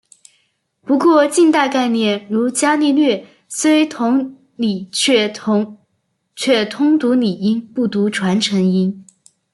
[0.81, 5.77] 不过近代概念如伽利略虽同理却统
[6.99, 9.05] 读拟音不读传承音。